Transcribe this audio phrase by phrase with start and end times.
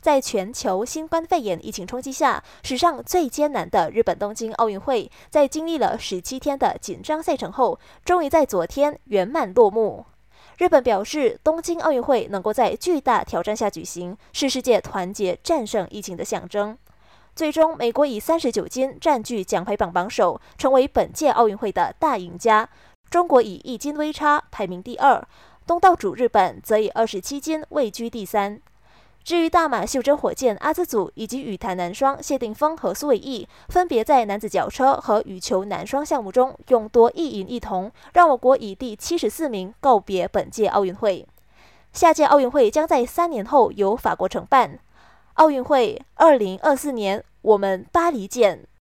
[0.00, 10.06] 在全球新冠肺炎疫情冲击下，史上最艰难的日本东京奥运会，在经历了十七天的紧张赛程后，终于在昨天圆满落幕。
[10.56, 16.76] 日本表示，东京奥运会能够在巨大挑战下举行，是世界团结战胜疫情的象征。
[17.34, 22.68] 最终，美国以三十九金占据奖牌榜榜首，成为本届奥运会的大赢家。
[23.08, 25.26] 中国以一金微差排名第二，
[25.66, 28.60] 东道主日本则以二十七金位居第三。
[29.22, 41.26] 至于大马袖珍火箭阿兹祖以及羽坛男双谢定峰和苏伟毅，分别在男子脚车和羽球男双项目中勇夺一银一铜，让我国以第七十四名告别本届奥运会。
[41.92, 44.78] 下届奥运会将在三年后由法国承办。
[45.34, 48.66] 奥运会二零二四年，我们巴黎见。